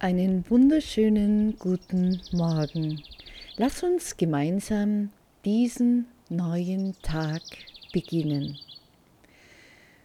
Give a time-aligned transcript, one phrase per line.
[0.00, 3.02] Einen wunderschönen guten Morgen.
[3.56, 5.10] Lass uns gemeinsam
[5.44, 7.42] diesen neuen Tag
[7.92, 8.56] beginnen.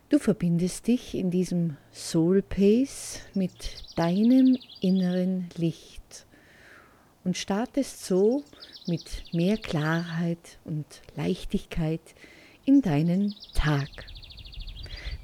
[0.10, 6.26] Du verbindest dich in diesem Soul Pace mit deinem inneren Licht
[7.24, 8.44] und startest so
[8.88, 12.16] mit mehr Klarheit und Leichtigkeit
[12.66, 13.90] in deinen Tag.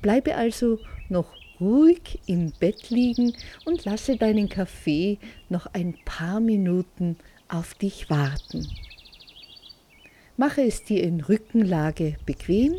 [0.04, 0.78] Bleibe also
[1.10, 3.34] noch ruhig im Bett liegen
[3.66, 5.18] und lasse deinen Kaffee
[5.50, 7.18] noch ein paar Minuten
[7.48, 8.68] auf dich warten.
[10.38, 12.76] Mache es dir in Rückenlage bequem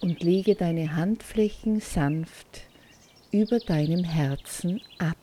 [0.00, 2.62] und lege deine Handflächen sanft
[3.30, 5.16] über deinem Herzen ab.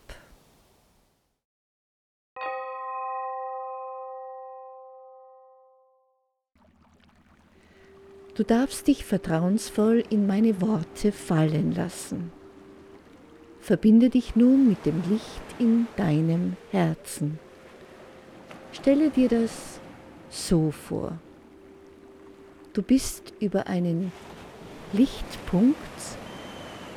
[8.40, 12.32] Du darfst dich vertrauensvoll in meine Worte fallen lassen.
[13.60, 17.38] Verbinde dich nun mit dem Licht in deinem Herzen.
[18.72, 19.82] Stelle dir das
[20.30, 21.20] so vor.
[22.72, 24.14] Du bist über einen
[24.94, 25.76] Lichtpunkt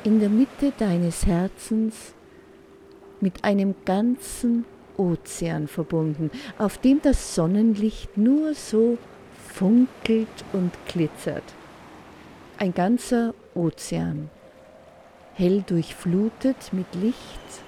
[0.05, 2.13] in der Mitte deines Herzens
[3.19, 4.63] mit einem ganzen
[4.95, 8.97] Ozean verbunden, auf dem das Sonnenlicht nur so
[9.53, 11.43] funkelt und glitzert.
[12.57, 14.29] Ein ganzer Ozean,
[15.35, 17.63] hell durchflutet mit Licht,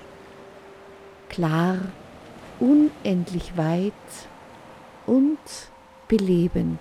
[1.29, 1.77] klar,
[2.59, 3.93] unendlich weit
[5.05, 5.37] und
[6.07, 6.79] belebend.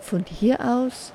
[0.00, 1.12] Von hier aus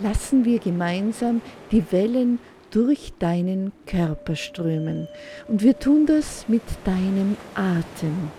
[0.00, 2.38] lassen wir gemeinsam die Wellen
[2.70, 5.06] durch deinen Körper strömen
[5.48, 8.30] und wir tun das mit deinem Atem.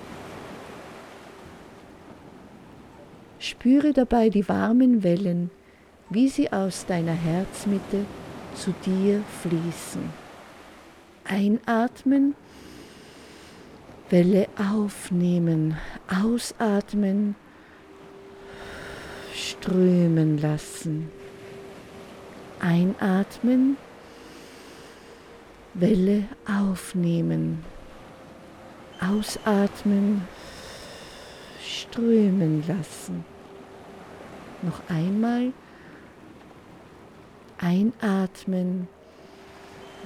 [3.47, 5.51] Spüre dabei die warmen Wellen,
[6.09, 8.03] wie sie aus deiner Herzmitte
[8.55, 10.01] zu dir fließen.
[11.25, 12.33] Einatmen,
[14.09, 15.77] Welle aufnehmen,
[16.09, 17.35] ausatmen,
[19.31, 21.11] strömen lassen.
[22.59, 23.77] Einatmen,
[25.75, 27.63] Welle aufnehmen,
[28.99, 30.23] ausatmen,
[31.61, 33.34] strömen lassen.
[34.65, 35.53] Noch einmal
[37.59, 38.87] einatmen,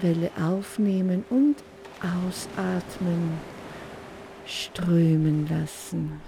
[0.02, 1.56] Welle aufnehmen und
[2.02, 3.40] ausatmen,
[4.46, 6.20] strömen lassen.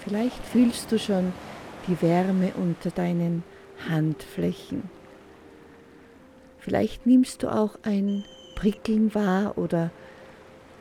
[0.00, 1.32] Vielleicht fühlst du schon
[1.86, 3.44] die Wärme unter deinen
[3.88, 4.90] Handflächen.
[6.58, 8.24] Vielleicht nimmst du auch ein
[8.56, 9.90] Prickeln wahr oder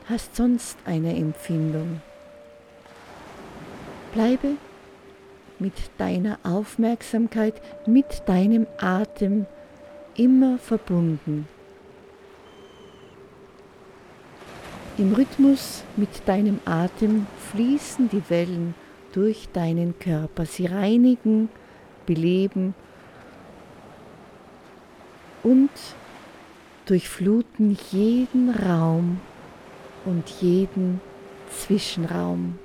[0.10, 2.02] hast sonst eine Empfindung.
[4.18, 4.58] Bleibe
[5.60, 9.46] mit deiner Aufmerksamkeit, mit deinem Atem
[10.16, 11.48] immer verbunden.
[14.98, 18.74] Im Rhythmus mit deinem Atem fließen die Wellen
[19.14, 20.48] durch deinen Körper.
[20.48, 21.50] Sie reinigen,
[22.08, 22.74] beleben
[25.44, 25.70] und
[26.88, 29.20] durchfluten jeden Raum
[30.06, 31.02] und jeden
[31.52, 32.58] Zwischenraum.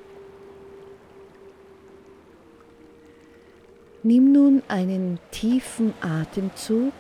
[4.04, 6.92] Nimm nun einen tiefen Atemzug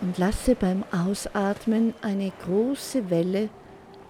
[0.00, 3.50] und lasse beim Ausatmen eine große Welle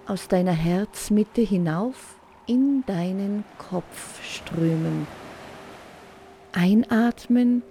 [0.07, 2.15] aus deiner Herzmitte hinauf
[2.47, 5.09] in deinen Kopf strömen.
[6.53, 7.65] Einatmen,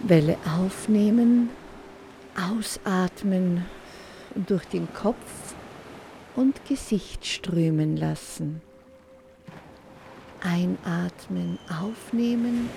[0.00, 1.48] Welle aufnehmen,
[2.36, 3.64] ausatmen
[4.34, 5.54] und durch den Kopf
[6.36, 8.60] und Gesicht strömen lassen.
[10.46, 12.70] Einatmen, aufnehmen,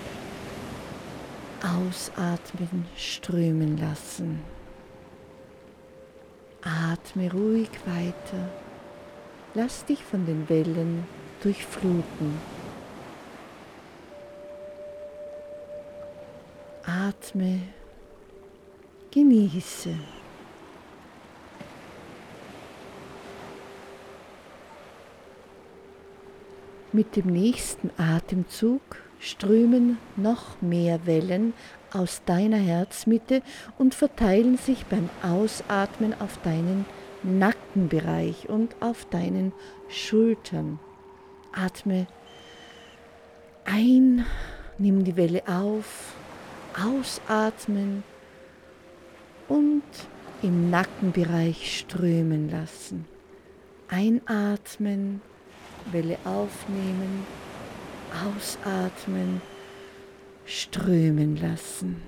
[1.62, 4.40] ausatmen, strömen lassen.
[6.63, 8.50] Atme ruhig weiter.
[9.53, 11.06] Lass dich von den Wellen
[11.44, 12.40] durchfluten.
[16.84, 17.61] Atme,
[19.11, 19.96] genieße.
[26.91, 28.82] Mit dem nächsten Atemzug
[29.20, 31.53] strömen noch mehr Wellen
[31.94, 33.44] aus deiner Herzmitte
[33.78, 36.86] und verteilen sich beim Ausatmen auf deinen
[37.22, 39.53] Nackenbereich und auf deinen
[39.88, 40.80] Schultern.
[41.52, 42.08] Atme
[43.66, 44.26] ein,
[44.80, 46.16] nimm die Welle auf,
[46.76, 48.03] ausatmen
[49.47, 49.84] und
[50.42, 53.06] im Nackenbereich strömen lassen.
[53.90, 55.22] Einatmen,
[55.91, 57.26] Welle aufnehmen,
[58.12, 59.41] ausatmen,
[60.46, 62.02] strömen lassen.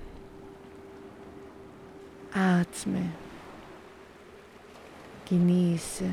[2.32, 3.10] Atme.
[5.28, 6.04] Genieße.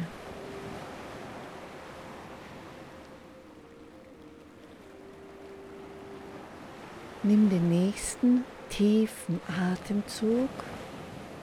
[7.23, 10.49] Nimm den nächsten tiefen Atemzug.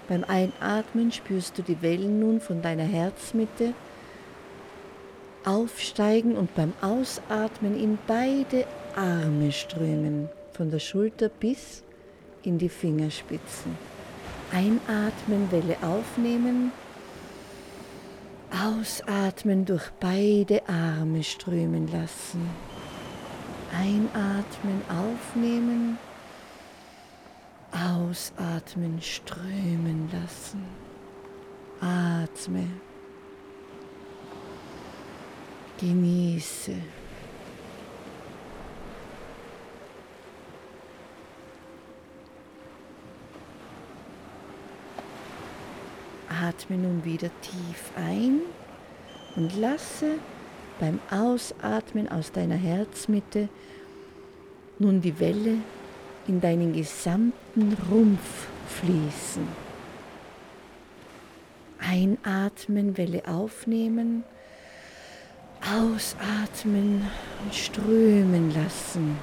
[0.08, 3.74] Beim Einatmen spürst du die Wellen nun von deiner Herzmitte
[5.46, 8.66] aufsteigen und beim Ausatmen in beide
[8.96, 11.82] Arme strömen, von der Schulter bis
[12.42, 13.76] in die Fingerspitzen.
[14.52, 16.72] Einatmen, Welle aufnehmen,
[18.50, 22.48] ausatmen, durch beide Arme strömen lassen.
[23.72, 25.98] Einatmen, aufnehmen,
[27.72, 30.64] ausatmen, strömen lassen.
[31.80, 32.68] Atme.
[35.78, 36.72] Genieße.
[46.28, 48.40] Atme nun wieder tief ein
[49.36, 50.18] und lasse
[50.80, 53.48] beim Ausatmen aus deiner Herzmitte
[54.78, 55.58] nun die Welle
[56.26, 59.46] in deinen gesamten Rumpf fließen.
[61.78, 64.24] Einatmen, Welle aufnehmen
[65.74, 67.04] Ausatmen
[67.42, 69.18] und strömen lassen.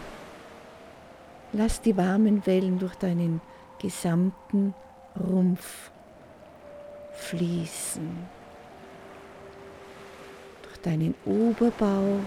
[1.54, 3.40] Lass die warmen Wellen durch deinen
[3.80, 4.74] gesamten
[5.18, 5.92] Rumpf
[7.14, 8.10] fließen.
[10.64, 12.20] Durch deinen Oberbauch,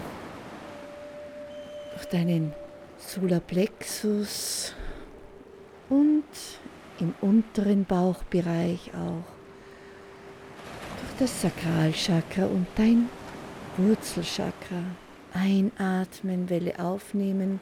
[1.95, 2.55] durch deinen
[2.99, 4.75] Solarplexus
[5.91, 6.25] und
[7.01, 9.25] im unteren Bauchbereich auch.
[11.01, 13.09] Durch das Sakralchakra und dein
[13.77, 14.83] Wurzelchakra.
[15.33, 17.61] Einatmen, Welle aufnehmen.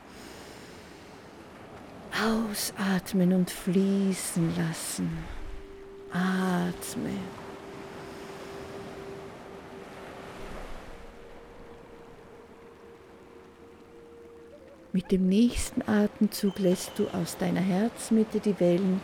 [2.22, 5.10] Ausatmen und fließen lassen.
[6.12, 7.10] Atme.
[14.92, 19.00] Mit dem nächsten Atemzug lässt du aus deiner Herzmitte die Wellen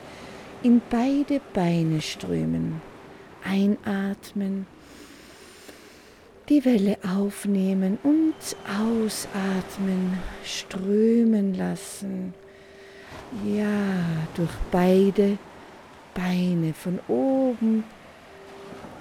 [0.63, 2.81] in beide Beine strömen.
[3.43, 4.67] Einatmen
[6.51, 8.35] die Welle aufnehmen und
[8.67, 12.35] ausatmen, strömen lassen.
[13.47, 13.95] Ja,
[14.35, 15.39] durch beide
[16.13, 17.85] Beine von oben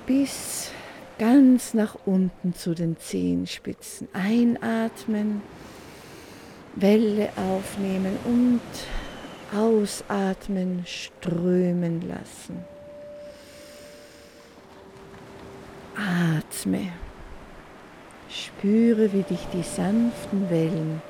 [0.06, 0.72] bis
[1.18, 4.08] ganz nach unten zu den Zehenspitzen.
[4.14, 5.42] Einatmen,
[6.76, 8.62] Welle aufnehmen und
[9.58, 12.64] ausatmen, strömen lassen.
[15.96, 16.92] Atme.
[18.30, 21.02] Spüre, wie dich die sanften Wellen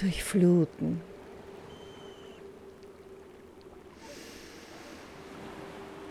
[0.00, 1.00] durchfluten.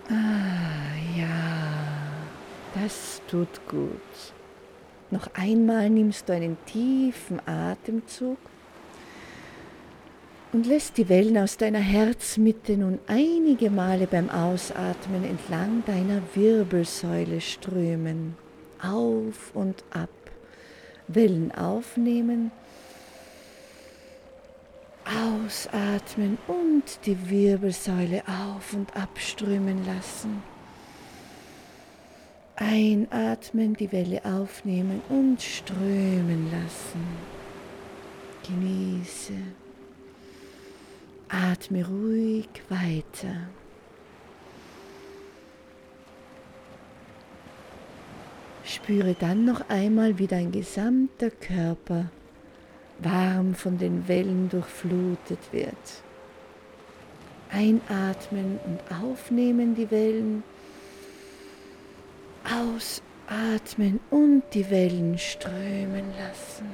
[0.09, 1.27] Ah ja,
[2.75, 3.89] das tut gut.
[5.12, 8.38] Noch einmal nimmst du einen tiefen Atemzug
[10.51, 17.39] und lässt die Wellen aus deiner Herzmitte nun einige Male beim Ausatmen entlang deiner Wirbelsäule
[17.39, 18.36] strömen
[18.85, 20.09] auf und ab.
[21.07, 22.51] Wellen aufnehmen,
[25.05, 30.42] ausatmen und die Wirbelsäule auf und abströmen lassen.
[32.56, 37.06] Einatmen, die Welle aufnehmen und strömen lassen.
[38.47, 39.33] Genieße.
[41.27, 43.49] Atme ruhig weiter.
[48.66, 52.10] Spüre dann noch einmal, wie dein gesamter Körper
[52.98, 56.04] warm von den Wellen durchflutet wird.
[57.52, 60.44] Einatmen und aufnehmen die Wellen.
[62.44, 66.66] Ausatmen und die Wellen strömen lassen.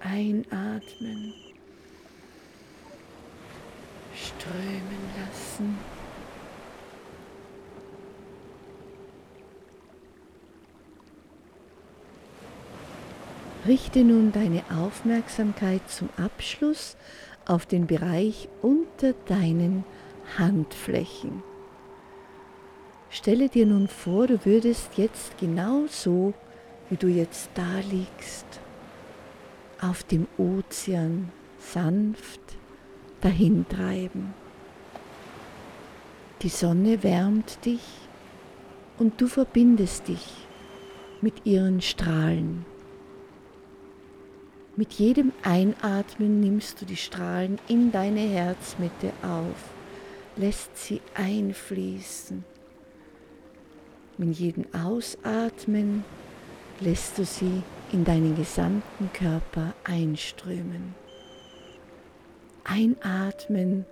[0.00, 1.34] Einatmen.
[4.14, 5.93] Strömen lassen.
[13.66, 16.98] Richte nun deine Aufmerksamkeit zum Abschluss
[17.46, 19.84] auf den Bereich unter deinen
[20.36, 21.42] Handflächen.
[23.08, 26.34] Stelle dir nun vor, du würdest jetzt genau so,
[26.90, 28.44] wie du jetzt da liegst,
[29.80, 32.40] auf dem Ozean sanft
[33.22, 34.34] dahintreiben.
[36.42, 37.80] Die Sonne wärmt dich
[38.98, 40.46] und du verbindest dich
[41.22, 42.66] mit ihren Strahlen.
[44.76, 49.70] Mit jedem Einatmen nimmst du die Strahlen in deine Herzmitte auf.
[50.36, 52.44] lässt sie einfließen.
[54.18, 56.04] Mit jedem Ausatmen
[56.80, 57.62] lässt du sie
[57.92, 60.96] in deinen gesamten Körper einströmen.
[62.64, 63.86] Einatmen,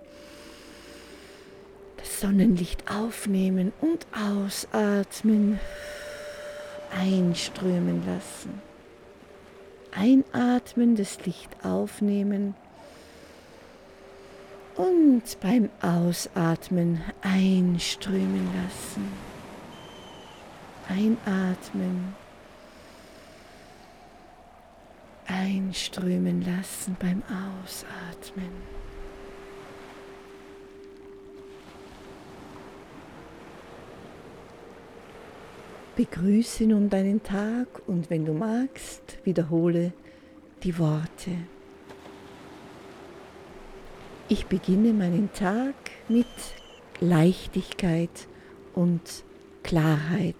[1.95, 5.61] das Sonnenlicht aufnehmen und ausatmen,
[6.91, 8.72] einströmen lassen.
[9.95, 12.55] Einatmen, das Licht aufnehmen
[14.75, 19.07] und beim Ausatmen einströmen lassen.
[20.89, 22.15] Einatmen,
[25.27, 28.82] einströmen lassen beim Ausatmen.
[35.95, 39.93] Begrüße nun deinen Tag und wenn du magst, wiederhole
[40.63, 41.31] die Worte.
[44.27, 45.75] Ich beginne meinen Tag
[46.09, 46.25] mit
[46.99, 48.27] Leichtigkeit
[48.73, 49.01] und
[49.61, 50.35] Klarheit.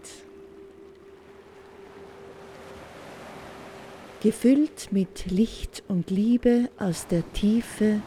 [4.24, 8.01] Gefüllt mit Licht und Liebe aus der Tiefe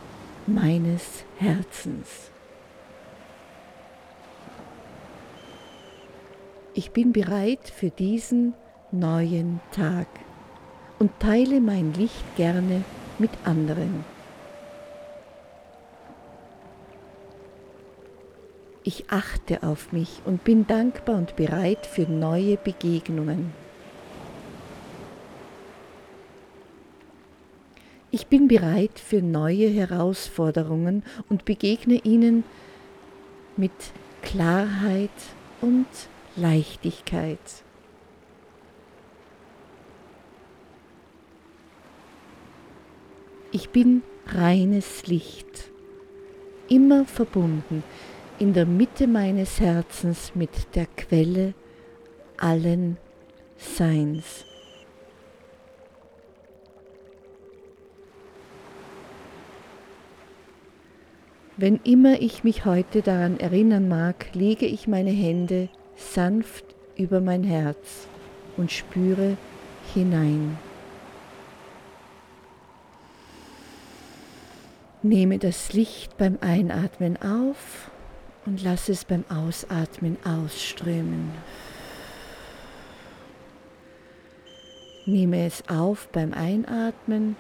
[0.49, 2.33] meines Herzens.
[6.77, 8.53] Ich bin bereit für diesen
[8.93, 10.07] neuen Tag
[10.99, 12.85] und teile mein Licht gerne
[13.19, 14.05] mit anderen.
[18.85, 23.53] Ich achte auf mich und bin dankbar und bereit für neue Begegnungen.
[28.11, 32.45] Ich bin bereit für neue Herausforderungen und begegne ihnen
[33.57, 33.73] mit
[34.23, 35.11] Klarheit
[35.63, 35.87] und
[36.37, 37.39] Leichtigkeit.
[43.53, 45.71] Ich bin reines Licht,
[46.69, 47.83] immer verbunden
[48.39, 51.55] in der Mitte meines Herzens mit der Quelle
[52.37, 52.99] allen
[53.57, 54.45] Seins.
[61.57, 66.65] Wenn immer ich mich heute daran erinnern mag, lege ich meine Hände sanft
[66.97, 68.07] über mein Herz
[68.57, 69.37] und spüre
[69.95, 70.59] hinein.
[75.03, 77.91] Nehme das Licht beim Einatmen auf
[78.45, 81.31] und lasse es beim Ausatmen ausströmen.
[85.05, 87.37] Nehme es auf beim Einatmen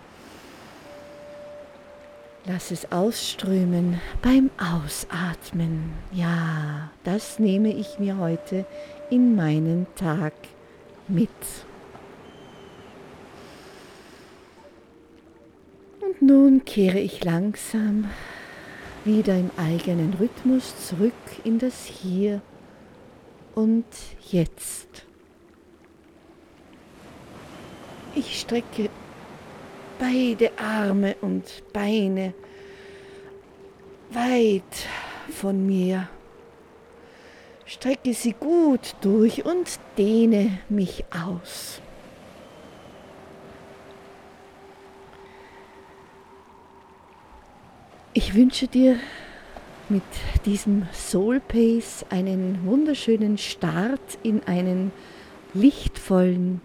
[2.48, 5.94] Lass es ausströmen beim Ausatmen.
[6.12, 8.64] Ja, das nehme ich mir heute
[9.10, 10.32] in meinen Tag
[11.08, 11.28] mit.
[16.00, 18.08] Und nun kehre ich langsam
[19.04, 22.40] wieder im eigenen Rhythmus zurück in das Hier
[23.56, 23.86] und
[24.30, 25.04] Jetzt.
[28.14, 28.88] Ich strecke
[29.98, 32.34] beide Arme und Beine
[34.10, 34.62] weit
[35.30, 36.08] von mir.
[37.64, 41.80] Strecke sie gut durch und dehne mich aus.
[48.12, 48.98] Ich wünsche dir
[49.88, 50.02] mit
[50.46, 54.90] diesem Soul Pace einen wunderschönen Start in einen
[55.52, 56.60] lichtvollen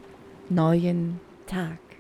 [0.49, 1.90] neuen Tag.